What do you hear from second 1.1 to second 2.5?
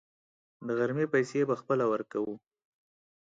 پیسې به خپله ورکوو.